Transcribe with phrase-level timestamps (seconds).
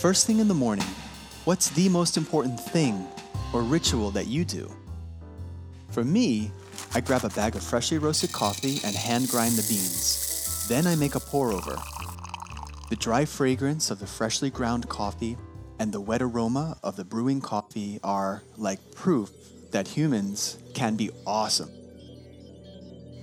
[0.00, 0.84] First thing in the morning,
[1.46, 3.08] what's the most important thing
[3.54, 4.70] or ritual that you do?
[5.88, 6.50] For me,
[6.92, 10.66] I grab a bag of freshly roasted coffee and hand grind the beans.
[10.68, 11.78] Then I make a pour over.
[12.90, 15.38] The dry fragrance of the freshly ground coffee
[15.78, 19.30] and the wet aroma of the brewing coffee are like proof
[19.70, 21.70] that humans can be awesome.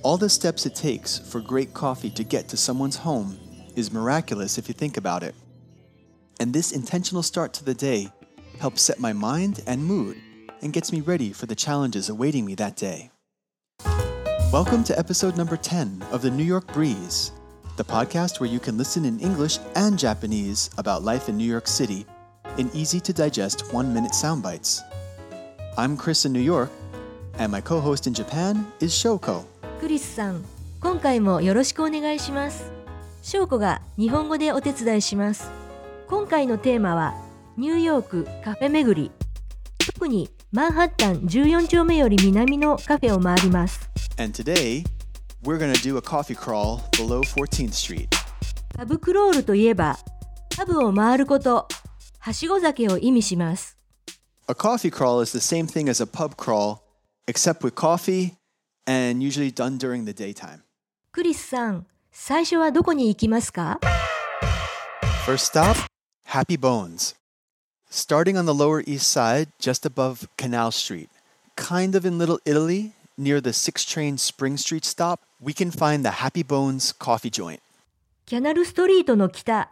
[0.02, 3.38] All the steps it takes for great coffee to get to someone's home
[3.76, 5.36] is miraculous if you think about it.
[6.41, 8.09] And this intentional start to the day
[8.59, 10.17] helps set my mind and mood
[10.63, 13.11] and gets me ready for the challenges awaiting me that day.
[14.53, 17.33] Welcome to episode number 10 of the New York Breeze,
[17.77, 21.67] the podcast where you can listen in English and Japanese about life in New York
[21.67, 22.07] City
[22.57, 24.83] in easy to digest one minute sound bites.
[25.77, 26.71] I'm Chris in New York,
[27.39, 29.45] and my co host in Japan is Shoko.
[29.81, 30.45] クリスさん、
[30.81, 32.73] 今回もよろしくお願いします。
[33.23, 35.62] 翔子が日本語でお手伝いします。
[36.14, 37.16] 今回のテーマは
[37.58, 39.12] ニューヨークカフェ巡り。
[39.84, 43.90] 特にマンハッタン14丁目より南のカフェを回ります。
[44.20, 44.86] And today,
[45.44, 48.08] we're to do a coffee crawl below 14th Street.
[48.78, 49.98] パブクロールといえば、
[50.56, 51.68] パブを回ること、
[52.20, 53.80] はしご酒を意味します。
[54.48, 56.78] A coffee crawl is the same thing as a pub crawl,
[57.26, 58.36] except with coffee
[58.86, 60.60] and usually done during the daytime.
[61.12, 63.80] クリスさん、最初はどこに行きますか
[65.26, 65.93] First stop,
[66.33, 67.15] Happy Bones.
[67.89, 71.09] Starting on the Lower East Side, just above Canal Street,
[71.57, 76.05] kind of in Little Italy, near the 6 train Spring Street stop, we can find
[76.05, 77.61] the Happy Bones coffee joint.
[78.27, 79.71] キャナルストリートの北、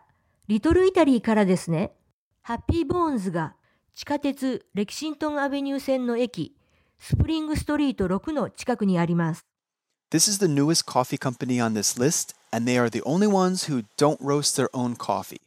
[0.49, 1.93] リトルイタリーからですね。
[2.41, 3.55] ハッピーボーンズが
[3.95, 6.57] 地下鉄レキシントンアベニュー線の駅、
[6.99, 9.45] スプリングストリート6の近くにあります。
[10.11, 13.71] This is the newest coffee company on this list, and they are the only ones
[13.71, 15.43] who don't roast their own coffee.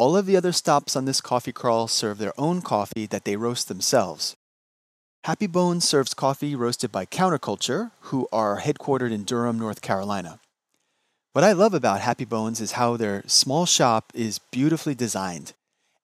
[0.00, 3.36] All of the other stops on this coffee crawl serve their own coffee that they
[3.36, 4.36] roast themselves.
[5.24, 10.38] Happy Bones serves coffee roasted by Counterculture, who are headquartered in Durham, North Carolina.
[11.32, 15.52] What I love about Happy Bones is how their small shop is beautifully designed,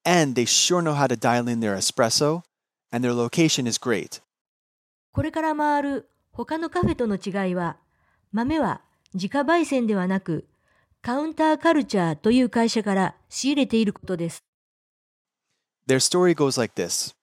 [0.05, 2.43] and they sure know how to dial in their espresso,
[2.91, 4.21] and their location is great.
[5.13, 7.77] これから回る他のカフェとの違いは、
[8.33, 8.81] 豆は
[9.15, 10.47] 自家焙煎ではなく、
[11.03, 14.43] カウンターカルチャーという会社から仕入れていることです。
[15.89, 17.15] Their story goes like this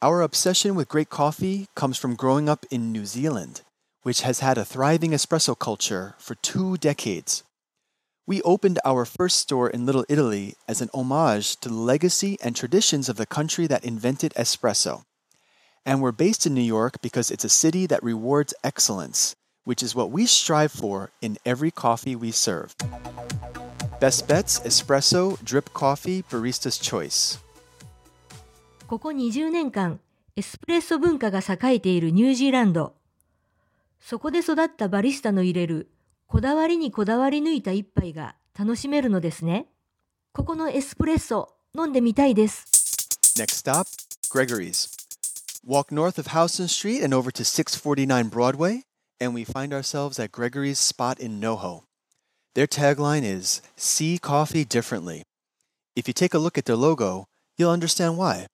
[0.00, 3.62] Our obsession with great coffee comes from growing up in New Zealand,
[4.02, 7.44] which has had a thriving espresso culture for two decades.
[8.26, 12.56] We opened our first store in Little Italy as an homage to the legacy and
[12.56, 15.02] traditions of the country that invented espresso.
[15.84, 19.34] And we're based in New York because it's a city that rewards excellence,
[19.67, 22.73] which is what we strive for in every coffee we serve.
[23.99, 27.39] Best bets, espresso, drip coffee, barista's choice.
[28.87, 29.99] ここ20年間、
[30.37, 32.95] エスプレッソ文化が栄えているニュージーランド。
[33.99, 35.89] そこで育ったバリスタの入れる、
[36.27, 39.67] こだわりにこだわり抜いた一杯が楽しめるのですね。
[40.31, 42.65] ここのエスプレッソ、飲んでみたいです。
[43.37, 43.87] Next stop,
[44.31, 44.87] Gregory's.
[45.65, 48.83] Walk north of Houston Street and over to 649 Broadway,
[49.19, 51.83] and we find ourselves at Gregory's spot in NoHo.
[52.55, 55.23] Their tagline is See Coffee Differently.
[55.95, 57.25] If you take a look at their logo,
[57.57, 58.47] you'll understand why.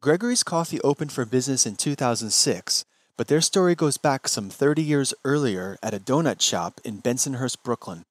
[0.00, 2.84] Gregory's Coffee opened for business in 2006,
[3.16, 7.62] but their story goes back some 30 years earlier at a donut shop in Bensonhurst,
[7.64, 8.04] Brooklyn.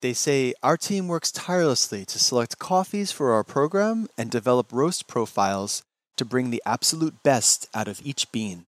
[0.00, 5.06] They say our team works tirelessly to select coffees for our program and develop roast
[5.06, 5.84] profiles
[6.16, 8.66] to bring the absolute best out of each bean.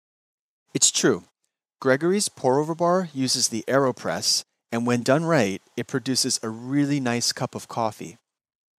[0.76, 1.24] It's true.
[1.83, 4.43] Gregory's pour over bar uses the AeroPress,
[4.73, 8.19] and when done right, it produces a really nice cup of coffee.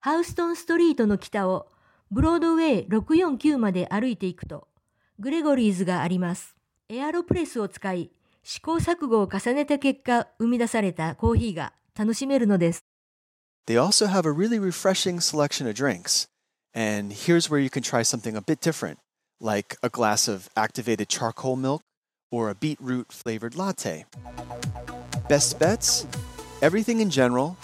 [0.02, 1.68] ハウストンストリートの北を
[2.12, 4.68] ブロードウェイ649まで歩いていくと、
[5.18, 6.56] グレゴリーズがあります。
[6.90, 8.12] エアロプレスを使い、
[8.44, 12.84] 試行錯誤を重ねた結果生み出されたコーヒーが楽しめるのです。
[13.66, 16.28] They also have a really refreshing selection of drinks.
[16.74, 18.98] And here's where you can try something a bit different,
[19.40, 21.82] like a glass of activated charcoal milk
[22.34, 24.06] or a beetroot flavored latte.
[25.28, 26.06] Best bets?
[26.62, 27.58] Everything in general,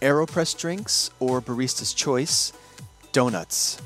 [0.00, 2.52] AeroPress drinks or barista's choice,
[3.12, 3.82] donuts.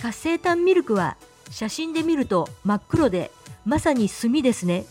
[0.00, 1.16] 活性炭ミルクは
[1.50, 3.30] 写真で見ると真っ黒で
[3.64, 4.84] まさに炭ですね。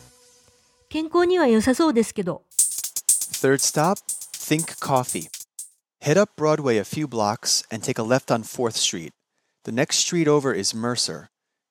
[0.88, 2.44] 健康には良さそうですけど、
[3.42, 3.98] Third stop,
[4.34, 5.30] Think Coffee.
[6.02, 9.12] Head up Broadway a few blocks and take a left on 4th Street.
[9.66, 11.30] The next street over is Mercer.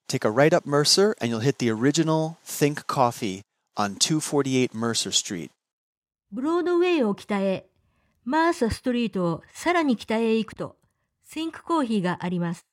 [0.09, 3.43] Take a right up Mercer and you'll hit the original Think Coffee
[3.77, 5.51] on 248 Mercer Street.
[6.33, 7.67] ブロードウェイを北へ、
[8.25, 10.77] マーサストリートをさらに北へ行くと、
[11.29, 12.67] Think コーヒーがあります。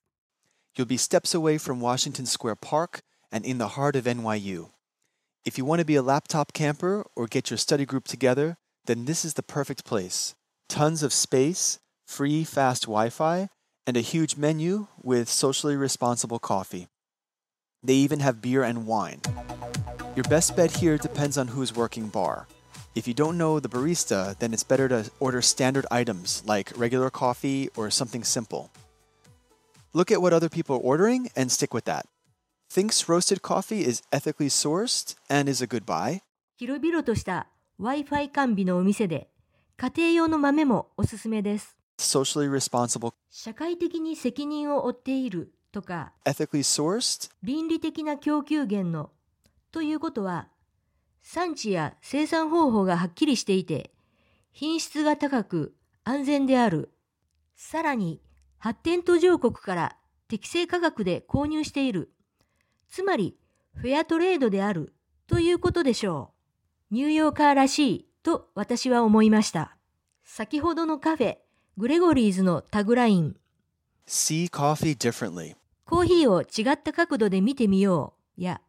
[0.76, 3.02] You'll be steps away from Washington Square Park
[3.32, 4.70] and in the heart of NYU.
[5.46, 9.06] If you want to be a laptop camper or get your study group together, then
[9.06, 10.36] this is the perfect place.
[10.68, 13.50] Tons of space, free fast Wi Fi,
[13.86, 16.88] and a huge menu with socially responsible coffee.
[17.84, 19.22] They even have beer and wine.
[20.16, 22.48] Your best bet here depends on who's working bar.
[22.96, 27.12] If you don't know the barista, then it's better to order standard items like regular
[27.12, 28.72] coffee or something simple.
[29.94, 32.08] Look at what other people are ordering and stick with that.
[32.70, 36.22] Think's roasted coffee is ethically sourced and is a good buy.
[36.58, 37.48] 広々とした
[37.80, 39.30] Wi-Fi 完備のお店で、
[39.78, 41.78] 家庭用の豆もおすすめです。
[42.00, 46.13] Socially responsible, 社会的に責任を負っている とか、
[47.43, 49.11] 倫理的な供給源の
[49.73, 50.49] ということは、
[51.23, 53.91] 産地や生産方法がはっきりしていて、
[54.53, 55.75] 品質が高く
[56.05, 56.93] 安全である。
[57.57, 58.21] さらに、
[58.59, 59.97] 発展途上国から
[60.29, 62.13] 適正価格で購入している。
[62.91, 63.37] つまり、
[63.75, 64.93] フェアトレードである
[65.27, 66.33] ということでしょ
[66.91, 66.95] う。
[66.95, 69.77] ニューヨーカーらしいと私は思いました。
[70.25, 71.39] 先ほどのカフェ、
[71.79, 73.37] グレゴリーズのタグライン、
[74.07, 75.55] see coffee differently.
[75.92, 78.62] コーヒーを違った角度で見てみようや、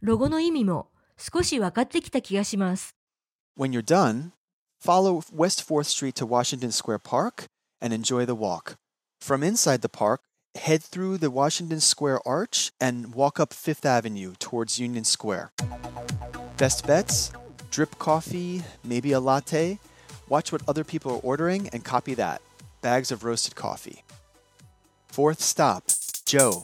[0.00, 2.94] ロゴの意味も少し分かってきた気がします。
[3.56, 4.32] When you're done,
[4.82, 7.46] follow West 4th Street to Washington Square Park
[7.80, 8.76] and enjoy the walk.
[9.20, 10.20] From inside the park,
[10.56, 15.52] head through the Washington Square Arch and walk up Fifth Avenue towards Union Square.
[16.58, 17.32] Best bets
[17.74, 19.80] drip coffee, maybe a latte.
[20.28, 22.40] Watch what other people are ordering and copy that.
[22.82, 24.04] Bags of roasted coffee.
[25.08, 25.84] Fourth stop,
[26.29, 26.61] Joe.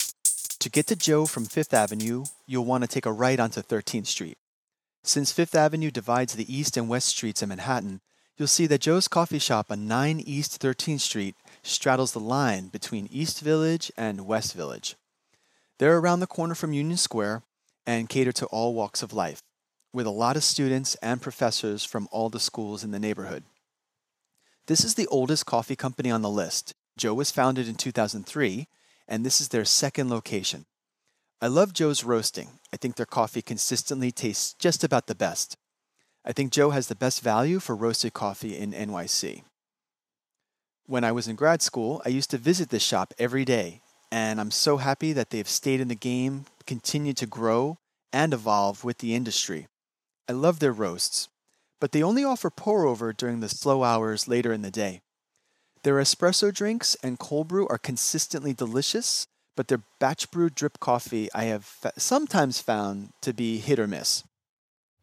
[0.59, 4.05] To get to Joe from Fifth Avenue, you'll want to take a right onto 13th
[4.05, 4.37] Street.
[5.03, 8.01] Since Fifth Avenue divides the East and West Streets in Manhattan,
[8.37, 13.09] you'll see that Joe's Coffee Shop on 9 East 13th Street straddles the line between
[13.11, 14.97] East Village and West Village.
[15.79, 17.41] They're around the corner from Union Square
[17.87, 19.41] and cater to all walks of life,
[19.91, 23.45] with a lot of students and professors from all the schools in the neighborhood.
[24.67, 26.75] This is the oldest coffee company on the list.
[26.99, 28.67] Joe was founded in 2003,
[29.07, 30.65] and this is their second location.
[31.41, 32.59] I love Joe's roasting.
[32.73, 35.57] I think their coffee consistently tastes just about the best.
[36.25, 39.43] I think Joe has the best value for roasted coffee in NYC.
[40.87, 43.81] When I was in grad school, I used to visit this shop every day,
[44.11, 47.77] and I'm so happy that they've stayed in the game, continued to grow,
[48.13, 49.67] and evolve with the industry.
[50.29, 51.29] I love their roasts,
[51.79, 55.01] but they only offer pour over during the slow hours later in the day.
[55.85, 61.29] Their espresso drinks and cold brew are consistently delicious, but their batch brew drip coffee
[61.31, 64.25] I have fa- sometimes found to be hit or miss.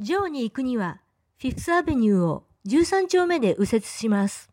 [0.01, 1.01] ジョーに行くには、
[1.39, 4.51] フィフスアベニューを13丁目で右折します。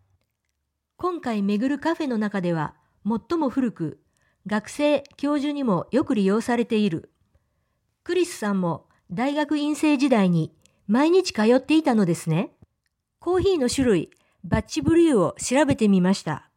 [0.97, 3.99] 今回巡るカフェの中では最も古く、
[4.45, 7.09] 学生、教授にもよく利用されている。
[8.03, 10.53] クリスさんも大学院生時代に
[10.87, 12.51] 毎日通っていたのですね。
[13.17, 14.11] コーヒーの種類、
[14.43, 16.49] バッチブリューを調べてみました。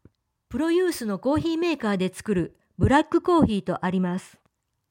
[0.48, 4.38] プロユースのコーヒーメーカーで作るブラックコーヒーとあります。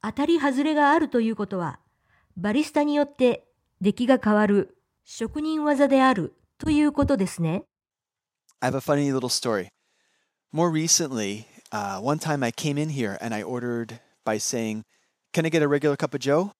[0.01, 1.79] 当たり外れがあるということは、
[2.35, 3.45] バリスタによって
[3.79, 7.63] 出来が変わる職人技であるということですね。
[8.59, 9.69] I have a funny little story.
[10.53, 14.83] More recently, uh, one time I came in here and I ordered by saying,
[15.33, 16.51] Can I get a regular cup of Joe?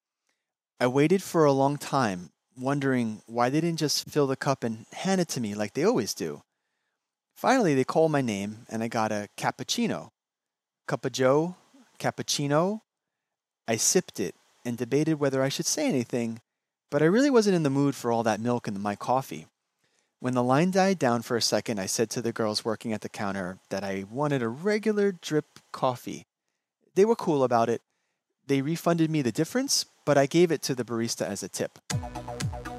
[0.80, 2.30] I waited for a long time,
[2.62, 5.84] wondering why they didn't just fill the cup and hand it to me like they
[5.84, 6.42] always do.
[7.36, 10.10] Finally, they called my name and I got a cappuccino.
[10.88, 11.56] Cup of Joe,
[12.00, 12.82] cappuccino.
[13.68, 16.40] I sipped it and debated whether I should say anything,
[16.90, 19.48] but I really wasn't in the mood for all that milk in my coffee.
[20.20, 23.02] When the line died down for a second, I said to the girls working at
[23.02, 26.28] the counter that I wanted a regular drip coffee.
[26.94, 27.82] They were cool about it.
[28.46, 31.80] They refunded me the difference, but I gave it to the barista as a tip.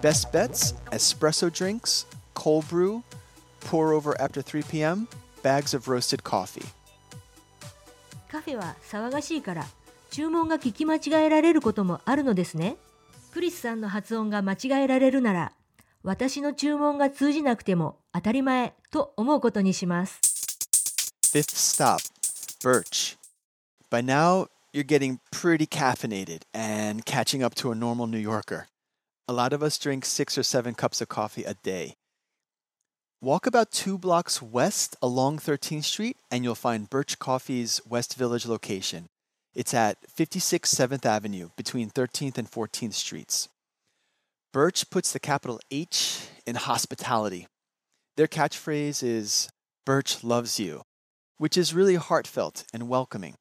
[0.02, 3.04] Best bets espresso drinks, cold brew,
[3.60, 5.06] pour over after 3 p.m.,
[5.44, 6.66] bags of roasted coffee.
[8.28, 9.64] カフェは騒がしいから
[10.10, 12.78] 注文が聞き間違えられることもあるのですね。
[13.32, 15.52] クリスさんの発音が間違えられるなら
[16.02, 20.18] 私の注文が通じなくても当たり前と思うことにします。
[21.32, 22.00] Fifth stop,
[22.60, 23.16] Birch.
[23.88, 28.71] By now, you're getting pretty caffeinated and catching up to a normal New Yorker.
[29.28, 31.94] A lot of us drink six or seven cups of coffee a day.
[33.20, 38.46] Walk about two blocks west along 13th Street and you'll find Birch Coffee's West Village
[38.46, 39.06] location.
[39.54, 43.48] It's at 56 7th Avenue between 13th and 14th Streets.
[44.52, 47.46] Birch puts the capital H in hospitality.
[48.16, 49.48] Their catchphrase is
[49.86, 50.82] Birch loves you
[51.42, 53.34] which is really heartfelt and welcoming.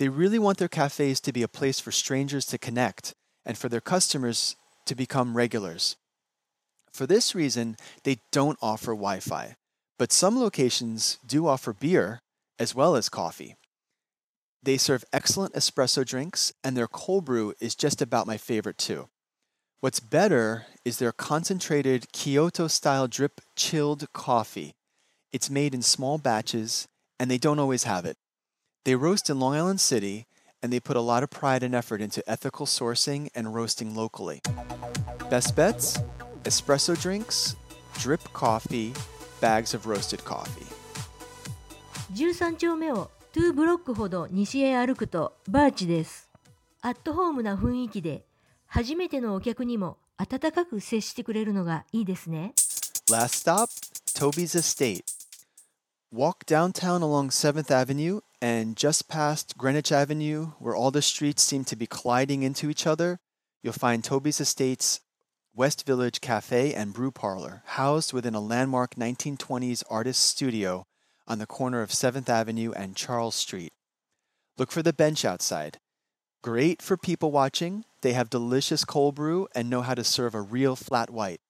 [0.00, 3.12] They really want their cafes to be a place for strangers to connect
[3.46, 5.96] and for their customers to become regulars.
[6.92, 9.56] For this reason, they don't offer Wi Fi,
[9.98, 12.20] but some locations do offer beer
[12.58, 13.56] as well as coffee.
[14.62, 19.08] They serve excellent espresso drinks, and their cold brew is just about my favorite too.
[19.80, 24.74] What's better is their concentrated Kyoto style drip chilled coffee.
[25.32, 26.86] It's made in small batches,
[27.18, 28.16] and they don't always have it.
[28.84, 30.26] They roast in Long Island City,
[30.61, 34.41] and they put a lot of pride and effort into ethical sourcing and roasting locally.
[35.29, 35.99] Best bets
[36.43, 37.55] espresso drinks,
[37.99, 38.93] drip coffee,
[39.41, 40.65] bags of roasted coffee.
[42.13, 46.29] 13丁目を2ブロックほど西へ歩くとバーチです。
[46.81, 48.23] アットホームな雰囲気で
[48.65, 52.53] 初めてのお客にも温かく接してくれるのがいいですね。
[53.09, 53.69] Last stop,
[54.13, 55.03] Toby's Estate.
[56.13, 61.64] Walk downtown along 7th Avenue and just past Greenwich Avenue, where all the streets seem
[61.66, 63.20] to be colliding into each other,
[63.62, 65.00] you'll find Toby's Estate's
[65.54, 70.84] West Village Cafe and Brew Parlor, housed within a landmark 1920s artist studio
[71.28, 73.72] on the corner of 7th Avenue and Charles Street.
[74.58, 75.78] Look for the bench outside.
[76.42, 80.40] Great for people watching, they have delicious cold brew and know how to serve a
[80.40, 81.40] real flat white.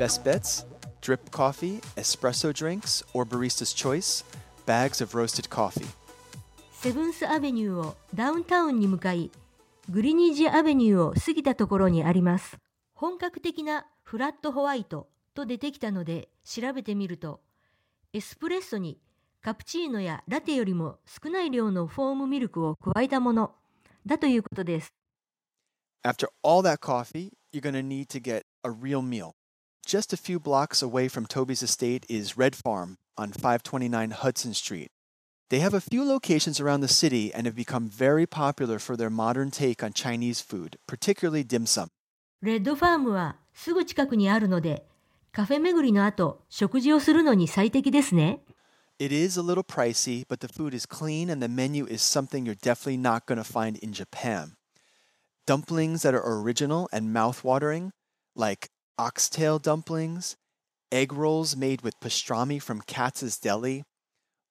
[0.00, 0.64] Best bets
[1.00, 4.24] drip coffee, espresso drinks, or barista's choice,
[4.66, 5.86] bags of roasted coffee.
[6.80, 9.32] セブンスアベニューをダウンタウンに向かい、
[9.90, 12.56] グリニージアベニューを過ぎたところにあります。
[12.94, 17.40] 本格的なフラットホワイトと出てきたので調べてみると、
[18.12, 18.96] エスプレッソに
[19.42, 23.56] カプチーノやラテよりも少ない量のフォームミルクを加えたもの
[24.06, 24.92] だということです。
[26.04, 29.32] After all that coffee, you're going to need to get a real meal.
[29.84, 34.92] Just a few blocks away from Toby's estate is Red Farm on 529 Hudson Street.
[35.49, 39.11] They have a few locations around the city and have become very popular for their
[39.11, 41.89] modern take on Chinese food, particularly dim sum.
[42.41, 44.85] レッドファームはすぐ近くにあるので、
[45.31, 48.41] カフェ巡りの後、食事をするのに最適ですね。
[48.99, 52.45] It is a little pricey, but the food is clean and the menu is something
[52.45, 54.55] you're definitely not going to find in Japan.
[55.45, 57.91] Dumplings that are original and mouth-watering,
[58.35, 60.35] like oxtail dumplings,
[60.91, 63.83] egg rolls made with pastrami from Katz's Deli,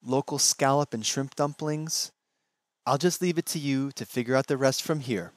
[0.07, 2.11] local scallop and shrimp dumplings.
[2.85, 5.31] I'll just leave it to you to figure out the rest from here.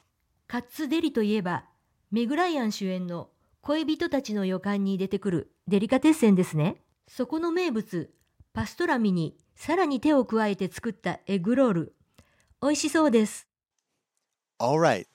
[0.46, 1.64] カッツデリといえば、
[2.10, 6.76] メグライアン主演の恋人たちの予感に出てくるデリカテッセンですね。
[7.08, 8.12] そこの名物、
[8.52, 11.94] パストラミにさらに手を加えて作ったエッグロール。
[12.62, 13.46] 美味しそうです。
[14.58, 15.06] All right.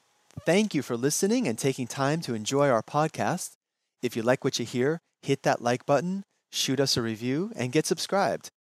[0.46, 3.58] Thank you for listening and taking time to enjoy our podcast.
[4.02, 7.72] If you like what you hear, hit that like button, shoot us a review, and
[7.72, 8.52] get subscribed.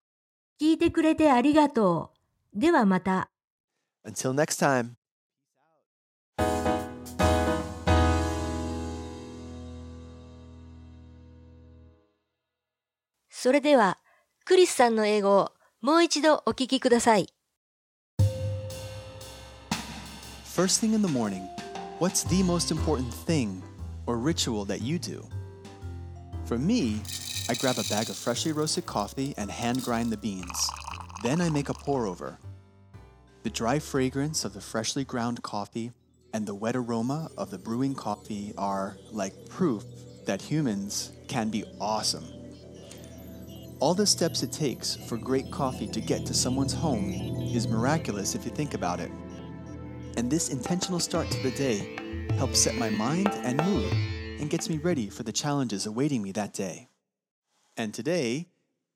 [0.59, 2.11] 聞いてくれてありがと
[2.55, 2.59] う。
[2.59, 3.29] ではまた。
[4.07, 4.91] Until next time.
[13.29, 13.99] それでは、
[14.45, 17.27] クリスさんの英語をもう一度お聞きください。
[20.55, 21.41] First thing in the morning,
[21.99, 23.61] what's the most important thing
[24.07, 25.21] or ritual that you do?
[26.45, 27.01] For me,
[27.47, 30.69] I grab a bag of freshly roasted coffee and hand grind the beans.
[31.21, 32.39] Then I make a pour over.
[33.43, 35.91] The dry fragrance of the freshly ground coffee
[36.33, 39.83] and the wet aroma of the brewing coffee are like proof
[40.25, 42.25] that humans can be awesome.
[43.79, 47.13] All the steps it takes for great coffee to get to someone's home
[47.53, 49.11] is miraculous if you think about it.
[50.17, 53.93] And this intentional start to the day helps set my mind and mood
[54.39, 56.89] and gets me ready for the challenges awaiting me that day.
[57.77, 58.47] And today,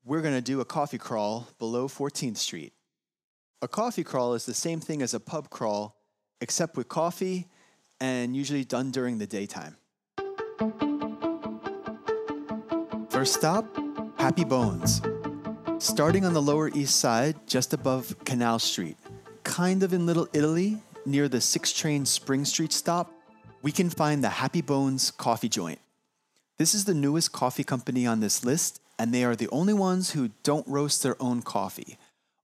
[0.06, 2.72] we're going to do a coffee crawl below 14th Street.
[3.62, 5.98] A coffee crawl is the same thing as a pub crawl,
[6.40, 7.48] except with coffee
[8.00, 9.76] and usually done during the daytime.
[13.10, 13.66] First stop,
[14.18, 15.02] Happy Bones.
[15.80, 18.96] Starting on the Lower East Side, just above Canal Street,
[19.44, 23.12] kind of in Little Italy, near the 6 train Spring Street stop,
[23.62, 25.80] we can find the Happy Bones coffee joint.
[26.60, 30.12] This is the newest coffee company on this list, and they are the only ones
[30.12, 31.98] who don't roast their own coffee.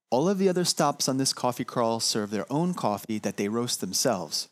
[0.09, 3.49] All of the other stops on this coffee crawl serve their own coffee that they
[3.49, 4.47] roast themselves.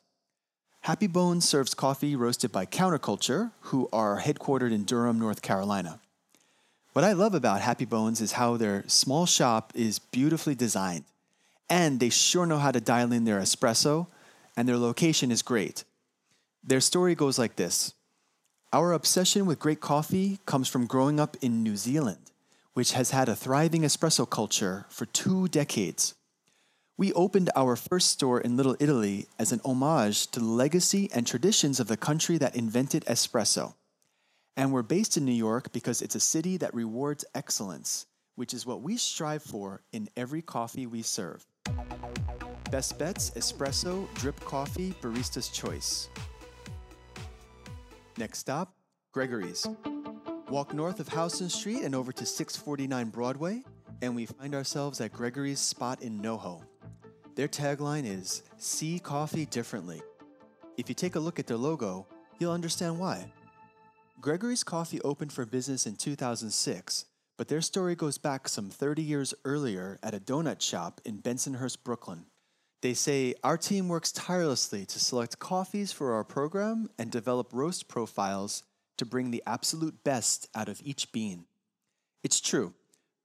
[0.82, 6.01] Happy Bones serves coffee roasted by Counterculture, who are headquartered in Durham, North Carolina.
[6.91, 11.05] What I love about Happy Bones is how their small shop is beautifully designed,
[11.70, 14.08] and they sure know how to dial in their espresso,
[14.58, 15.86] and their location is great.
[16.62, 17.93] Their story goes like this
[18.74, 22.32] Our obsession with great coffee comes from growing up in New Zealand,
[22.74, 26.15] which has had a thriving espresso culture for two decades.
[26.98, 31.27] We opened our first store in Little Italy as an homage to the legacy and
[31.27, 33.75] traditions of the country that invented espresso.
[34.58, 38.65] And we're based in New York because it's a city that rewards excellence, which is
[38.65, 41.46] what we strive for in every coffee we serve.
[42.72, 46.10] Best Bets Espresso Drip Coffee Barista's Choice.
[48.17, 48.75] Next stop,
[49.12, 49.67] Gregory's.
[50.50, 53.63] Walk north of Houston Street and over to 649 Broadway,
[54.03, 56.62] and we find ourselves at Gregory's spot in NoHo.
[57.36, 60.01] Their tagline is See Coffee Differently.
[60.77, 62.05] If you take a look at their logo,
[62.38, 63.32] you'll understand why.
[64.22, 67.05] Gregory's Coffee opened for business in 2006,
[67.36, 71.84] but their story goes back some 30 years earlier at a donut shop in Bensonhurst,
[71.84, 72.27] Brooklyn.
[72.84, 77.88] They say, Our team works tirelessly to select coffees for our program and develop roast
[77.88, 78.63] profiles
[78.98, 81.46] to bring the absolute best out of each bean.
[82.25, 82.74] It's true.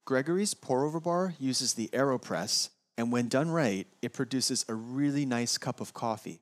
[0.05, 5.25] Gregory's pour over bar uses the AeroPress, and when done right, it produces a really
[5.25, 6.39] nice cup of coffee.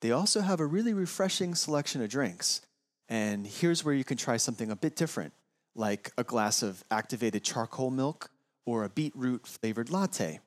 [0.00, 2.60] They also have a really refreshing selection of drinks,
[3.08, 5.32] and here's where you can try something a bit different,
[5.74, 8.30] like a glass of activated charcoal milk
[8.64, 10.38] or a beetroot flavored latte.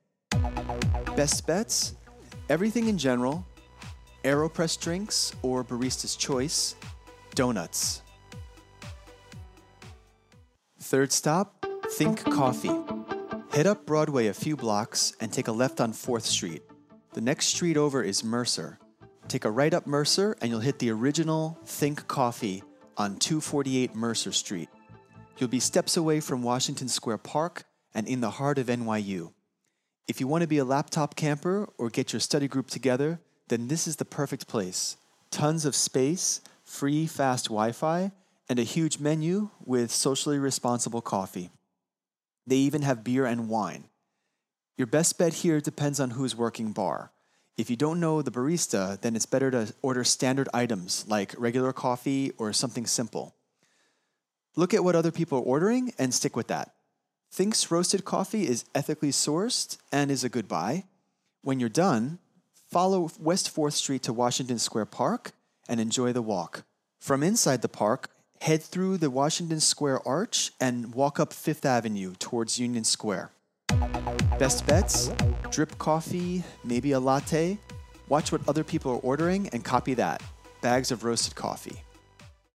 [1.19, 1.95] Best bets?
[2.47, 3.45] Everything in general,
[4.23, 6.75] AeroPress drinks or barista's choice,
[7.35, 8.03] donuts.
[10.79, 12.71] Third stop, Think Coffee.
[13.51, 16.63] Head up Broadway a few blocks and take a left on 4th Street.
[17.11, 18.79] The next street over is Mercer.
[19.27, 22.63] Take a right up Mercer and you'll hit the original Think Coffee
[22.95, 24.69] on 248 Mercer Street.
[25.37, 29.33] You'll be steps away from Washington Square Park and in the heart of NYU.
[30.09, 33.67] If you want to be a laptop camper or get your study group together, then
[33.67, 34.97] this is the perfect place.
[35.29, 38.11] Tons of space, free fast Wi Fi,
[38.49, 41.51] and a huge menu with socially responsible coffee.
[42.47, 43.83] They even have beer and wine.
[44.77, 47.11] Your best bet here depends on who's working bar.
[47.55, 51.71] If you don't know the barista, then it's better to order standard items like regular
[51.71, 53.35] coffee or something simple.
[54.55, 56.73] Look at what other people are ordering and stick with that.
[57.31, 60.85] Think's roasted coffee is ethically sourced and is a good buy.
[61.41, 62.19] When you're done,
[62.69, 65.31] follow West 4th Street to Washington Square Park
[65.67, 66.63] and enjoy the walk.
[66.99, 68.09] From inside the park,
[68.41, 73.31] head through the Washington Square Arch and walk up Fifth Avenue towards Union Square.
[74.39, 75.11] Best bets
[75.51, 77.57] drip coffee, maybe a latte.
[78.07, 80.21] Watch what other people are ordering and copy that.
[80.61, 81.83] Bags of roasted coffee.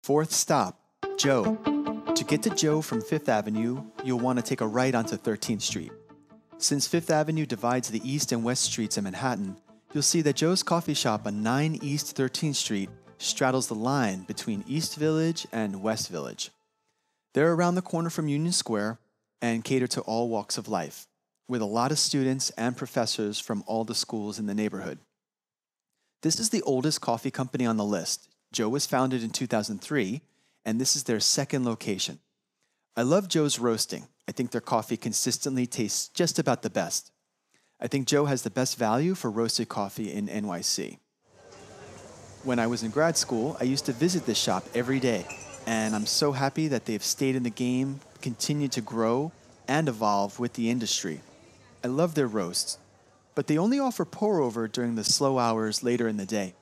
[0.04, 0.80] Fourth stop,
[1.18, 1.79] Joe.
[2.20, 5.62] To get to Joe from Fifth Avenue, you'll want to take a right onto 13th
[5.62, 5.94] Street.
[6.58, 9.56] Since Fifth Avenue divides the East and West Streets in Manhattan,
[9.94, 14.66] you'll see that Joe's Coffee Shop on 9 East 13th Street straddles the line between
[14.68, 16.52] East Village and West Village.
[17.34, 19.00] They're around the corner from Union Square
[19.42, 21.08] and cater to all walks of life,
[21.48, 25.00] with a lot of students and professors from all the schools in the neighborhood.
[26.22, 28.28] This is the oldest coffee company on the list.
[28.52, 30.22] Joe was founded in 2003
[30.70, 32.20] and this is their second location.
[32.96, 34.08] I love Joe's roasting.
[34.28, 37.12] I think their coffee consistently tastes just about the best.
[37.82, 41.00] I think Joe has the best value for roasted coffee in NYC.
[42.44, 45.26] When I was in grad school, I used to visit this shop every day,
[45.66, 49.32] and I'm so happy that they've stayed in the game, continued to grow,
[49.68, 51.22] and evolve with the industry.
[51.84, 52.78] I love their roasts,
[53.34, 56.54] but they only offer pour over during the slow hours later in the day.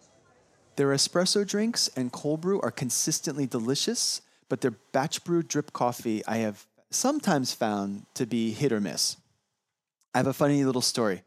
[0.77, 6.23] Their espresso drinks and cold brew are consistently delicious, but their batch brew drip coffee
[6.27, 9.17] I have sometimes found to be hit or miss.
[10.13, 11.23] I have a funny little story.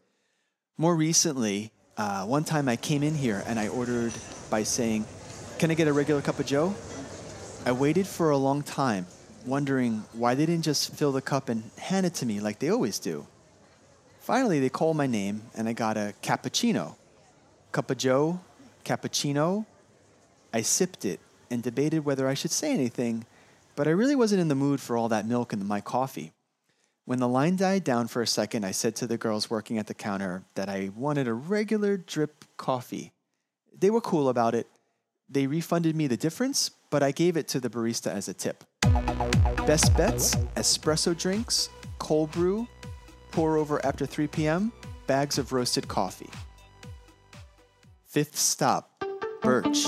[0.79, 4.13] More recently, uh, one time I came in here and I ordered
[4.51, 5.05] by saying,
[5.59, 6.73] Can I get a regular cup of Joe?
[7.67, 9.09] I waited for a long time,
[9.45, 12.71] wondering why they didn't just fill the cup and hand it to me like they
[12.71, 13.27] always do.
[14.21, 16.95] Finally, they called my name and I got a cappuccino.
[17.73, 18.41] Cup of Joe,
[18.85, 19.66] cappuccino.
[20.53, 23.25] I sipped it and debated whether I should say anything,
[23.77, 26.33] but I really wasn't in the mood for all that milk in my coffee.
[27.05, 29.87] When the line died down for a second, I said to the girls working at
[29.87, 33.12] the counter that I wanted a regular drip coffee.
[33.77, 34.69] They were cool about it.
[35.29, 38.64] They refunded me the difference, but I gave it to the barista as a tip.
[39.66, 42.66] Best bets espresso drinks, cold brew,
[43.31, 44.73] pour over after 3 p.m.,
[45.07, 46.31] bags of roasted coffee.
[48.11, 49.05] Fifth stop,
[49.40, 49.87] Birch.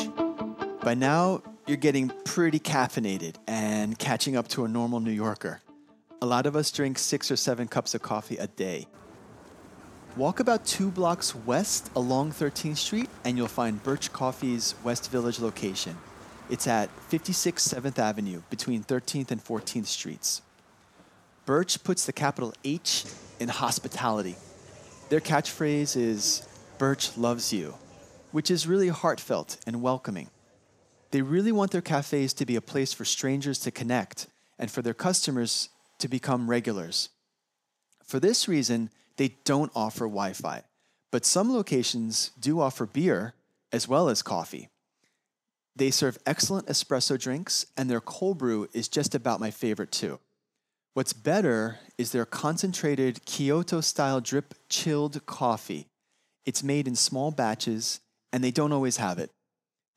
[0.85, 5.61] By now, you're getting pretty caffeinated and catching up to a normal New Yorker.
[6.21, 8.87] A lot of us drink six or seven cups of coffee a day.
[10.17, 15.41] Walk about two blocks west along 13th Street and you'll find Birch Coffee's West Village
[15.41, 15.97] location.
[16.49, 20.43] It's at 56 7th Avenue between 13th and 14th Streets.
[21.45, 23.05] Birch puts the capital H
[23.41, 24.37] in hospitality.
[25.09, 26.47] Their catchphrase is
[26.79, 27.75] Birch loves you,
[28.33, 30.29] which is really heartfelt and welcoming.
[31.13, 34.27] They really want their cafes to be a place for strangers to connect
[34.59, 35.69] and for their customers
[35.99, 37.11] to become regulars.
[38.05, 40.63] For this reason, they don't offer Wi Fi,
[41.11, 43.35] but some locations do offer beer
[43.71, 44.69] as well as coffee.
[45.75, 50.19] They serve excellent espresso drinks, and their cold brew is just about my favorite too.
[50.95, 55.87] What's better is their concentrated Kyoto style drip chilled coffee.
[56.45, 58.01] It's made in small batches,
[58.33, 59.31] and they don't always have it.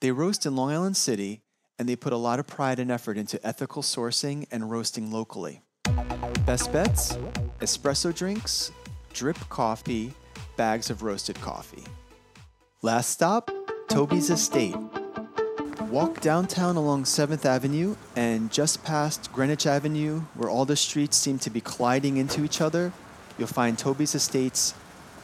[0.01, 1.41] They roast in Long Island City,
[1.79, 5.61] and they put a lot of pride and effort into ethical sourcing and roasting locally.
[6.45, 7.17] Best bets
[7.59, 8.71] espresso drinks,
[9.13, 10.13] drip coffee,
[10.57, 11.83] bags of roasted coffee.
[12.81, 13.49] Last stop
[13.87, 14.75] Toby's Estate.
[15.89, 21.39] Walk downtown along 7th Avenue and just past Greenwich Avenue, where all the streets seem
[21.39, 22.91] to be colliding into each other,
[23.37, 24.73] you'll find Toby's Estate's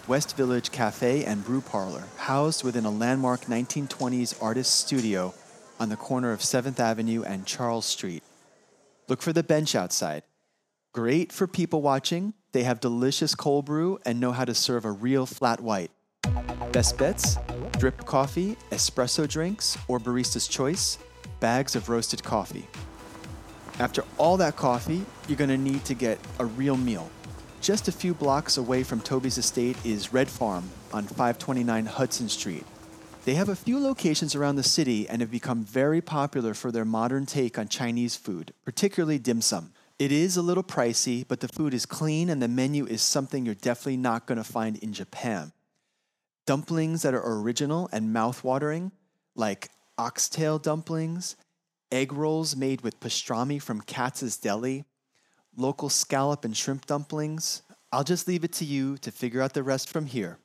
[0.07, 5.33] West Village Cafe and Brew Parlor, housed within a landmark 1920s artist studio
[5.79, 8.23] on the corner of 7th Avenue and Charles Street.
[9.07, 10.23] Look for the bench outside.
[10.93, 14.91] Great for people watching, they have delicious cold brew and know how to serve a
[14.91, 15.91] real flat white.
[16.71, 17.37] Best bets
[17.77, 20.97] drip coffee, espresso drinks, or barista's choice,
[21.39, 22.67] bags of roasted coffee.
[23.79, 27.09] After all that coffee, you're going to need to get a real meal.
[27.62, 32.65] Just a few blocks away from Toby's estate is Red Farm on 529 Hudson Street.
[33.24, 36.86] They have a few locations around the city and have become very popular for their
[36.86, 39.74] modern take on Chinese food, particularly dim sum.
[40.00, 43.45] It is a little pricey, but the food is clean and the menu is something
[43.45, 45.54] you're definitely not going to find in Japan
[46.47, 48.91] dumplings that are original and mouth-watering,
[49.36, 49.69] like
[50.00, 51.36] oxtail dumplings,
[51.91, 54.84] egg rolls made with pastrami from Katz's Deli,
[55.55, 57.61] local scallop and shrimp dumplings.
[57.91, 60.37] I'll just leave it to you to figure out the rest from here.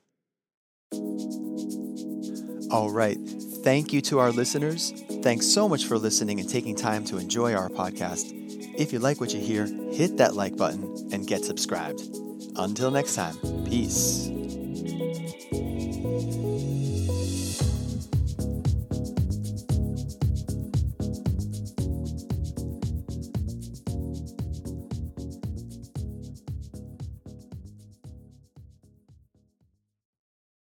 [2.69, 3.17] All right.
[3.63, 4.91] Thank you to our listeners.
[5.21, 8.33] Thanks so much for listening and taking time to enjoy our podcast.
[8.77, 12.01] If you like what you hear, hit that like button and get subscribed.
[12.55, 14.36] Until next time, peace.